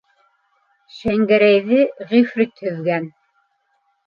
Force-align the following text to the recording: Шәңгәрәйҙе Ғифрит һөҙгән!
Шәңгәрәйҙе 0.99 1.83
Ғифрит 2.15 2.65
һөҙгән! 2.69 3.07